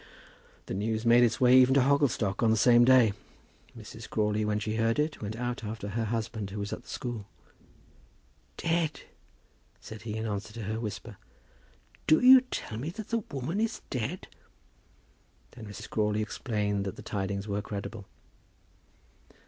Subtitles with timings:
[0.65, 3.13] The news made its way even to Hogglestock on the same day.
[3.77, 4.09] Mrs.
[4.09, 7.27] Crawley, when she heard it, went out after her husband, who was in the school.
[8.57, 9.01] "Dead!"
[9.79, 11.17] said he, in answer to her whisper.
[12.07, 14.27] "Do you tell me that the woman is dead?"
[15.51, 15.87] Then Mrs.
[15.87, 18.07] Crawley explained that the tidings were credible.